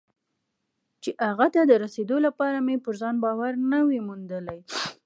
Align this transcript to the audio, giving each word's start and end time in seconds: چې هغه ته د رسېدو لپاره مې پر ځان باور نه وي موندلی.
چې 1.03 1.09
هغه 1.27 1.47
ته 1.53 1.61
د 1.65 1.71
رسېدو 1.83 2.17
لپاره 2.25 2.57
مې 2.65 2.75
پر 2.85 2.93
ځان 3.01 3.15
باور 3.23 3.53
نه 3.71 3.79
وي 3.87 3.99
موندلی. 4.07 4.59